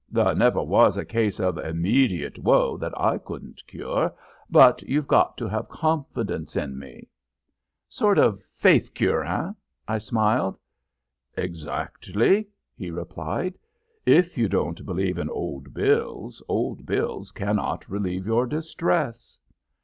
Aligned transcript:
There 0.09 0.33
never 0.33 0.63
was 0.63 0.97
a 0.97 1.05
case 1.05 1.39
of 1.39 1.59
immediate 1.59 2.39
woe 2.39 2.75
that 2.75 2.99
I 2.99 3.19
couldn't 3.19 3.61
cure, 3.67 4.11
but 4.49 4.81
you've 4.81 5.07
got 5.07 5.37
to 5.37 5.47
have 5.47 5.69
confidence 5.69 6.55
in 6.55 6.79
me. 6.79 7.07
"Sort 7.87 8.17
of 8.17 8.41
faith 8.55 8.95
cure, 8.95 9.23
eh?" 9.23 9.51
I 9.87 9.99
smiled. 9.99 10.57
"Exactly," 11.37 12.47
he 12.75 12.89
replied. 12.89 13.59
"If 14.03 14.39
you 14.39 14.49
don't 14.49 14.83
believe 14.87 15.19
in 15.19 15.29
Old 15.29 15.71
Bills, 15.71 16.41
Old 16.49 16.87
Bills 16.87 17.31
cannot 17.31 17.87
relieve 17.87 18.25
your 18.25 18.47
distress." 18.47 19.37